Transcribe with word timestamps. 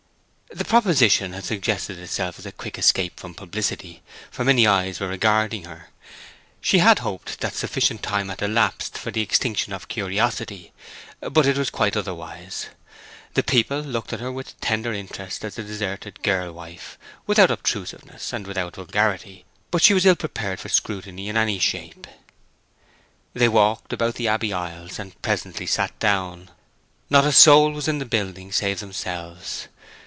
The 0.53 0.65
proposition 0.65 1.31
had 1.31 1.45
suggested 1.45 1.97
itself 1.97 2.37
as 2.37 2.45
a 2.45 2.51
quick 2.51 2.77
escape 2.77 3.21
from 3.21 3.33
publicity, 3.33 4.03
for 4.29 4.43
many 4.43 4.67
eyes 4.67 4.99
were 4.99 5.07
regarding 5.07 5.63
her. 5.63 5.91
She 6.59 6.79
had 6.79 6.99
hoped 6.99 7.39
that 7.39 7.53
sufficient 7.55 8.03
time 8.03 8.27
had 8.27 8.41
elapsed 8.41 8.97
for 8.97 9.11
the 9.11 9.21
extinction 9.21 9.71
of 9.71 9.87
curiosity; 9.87 10.73
but 11.21 11.45
it 11.45 11.57
was 11.57 11.69
quite 11.69 11.95
otherwise. 11.95 12.67
The 13.33 13.43
people 13.43 13.79
looked 13.79 14.11
at 14.11 14.19
her 14.19 14.29
with 14.29 14.59
tender 14.59 14.91
interest 14.91 15.45
as 15.45 15.55
the 15.55 15.63
deserted 15.63 16.21
girl 16.21 16.51
wife—without 16.51 17.49
obtrusiveness, 17.49 18.33
and 18.33 18.45
without 18.45 18.75
vulgarity; 18.75 19.45
but 19.71 19.81
she 19.81 19.93
was 19.93 20.05
ill 20.05 20.17
prepared 20.17 20.59
for 20.59 20.67
scrutiny 20.69 21.29
in 21.29 21.37
any 21.37 21.59
shape. 21.59 22.07
They 23.33 23.47
walked 23.47 23.93
about 23.93 24.15
the 24.15 24.27
Abbey 24.27 24.51
aisles, 24.51 24.99
and 24.99 25.19
presently 25.21 25.65
sat 25.65 25.97
down. 25.99 26.49
Not 27.09 27.23
a 27.23 27.31
soul 27.31 27.71
was 27.71 27.87
in 27.87 27.99
the 27.99 28.05
building 28.05 28.51
save 28.51 28.81
themselves. 28.81 29.69